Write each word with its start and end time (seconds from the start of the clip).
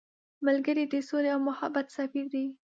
ملګری 0.45 0.83
د 0.93 0.95
سولې 1.07 1.29
او 1.35 1.39
محبت 1.49 1.85
سفیر 1.97 2.25
دی 2.33 2.45